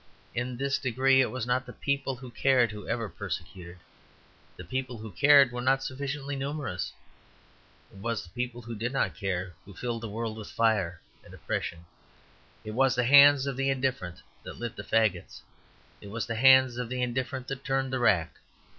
[0.33, 3.77] In this degree it was not the people who cared who ever persecuted;
[4.57, 6.91] the people who cared were not sufficiently numerous.
[7.91, 11.35] It was the people who did not care who filled the world with fire and
[11.35, 11.85] oppression.
[12.63, 15.41] It was the hands of the indifferent that lit the faggots;
[16.01, 18.37] it was the hands of the indifferent that turned the rack.